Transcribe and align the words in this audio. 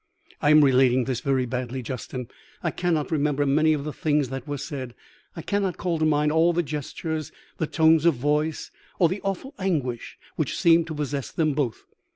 "I 0.41 0.49
am 0.49 0.63
relating 0.63 1.03
this 1.03 1.19
very 1.19 1.45
badly, 1.45 1.83
Justin. 1.83 2.27
I 2.63 2.71
cannot 2.71 3.11
remember 3.11 3.45
many 3.45 3.71
of 3.73 3.83
the 3.83 3.93
things 3.93 4.29
that 4.29 4.47
were 4.47 4.57
said; 4.57 4.95
I 5.35 5.43
cannot 5.43 5.77
call 5.77 5.99
to 5.99 6.05
mind 6.05 6.31
all 6.31 6.53
the 6.53 6.63
gestures, 6.63 7.31
the 7.59 7.67
tones 7.67 8.03
of 8.05 8.15
voice, 8.15 8.71
or 8.97 9.07
the 9.07 9.21
awful 9.21 9.53
anguish 9.59 10.17
which 10.37 10.57
seemed 10.57 10.87
to 10.87 10.95
possess 10.95 11.29
them 11.31 11.53
both. 11.53 11.83